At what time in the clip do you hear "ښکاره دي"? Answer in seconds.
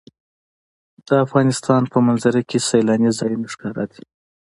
3.53-4.03